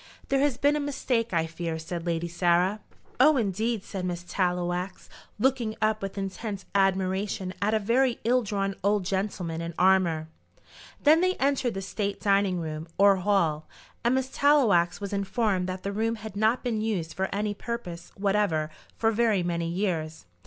[0.29, 2.79] "There has been a mistake, I fear," said Lady Sarah.
[3.19, 8.73] "Oh, indeed," said Miss Tallowax, looking up with intense admiration at a very ill drawn
[8.83, 10.27] old gentleman in armour.
[11.03, 13.67] Then they entered the state dining room or hall,
[14.03, 18.11] and Miss Tallowax was informed that the room had not been used for any purpose
[18.17, 20.25] whatever for very many years.